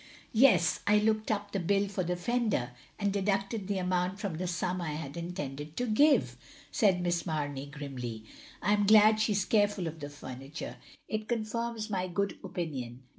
[0.33, 0.79] "Yes.
[0.87, 4.81] I looked up the bill for the fender, and deducted the amount from the sum
[4.81, 6.37] I had intended to give,"
[6.71, 8.25] said Miss Mamey grimly.
[8.63, 10.77] "I am glad she is careful of the ftimiture.
[11.07, 13.03] It confirms my good opinion.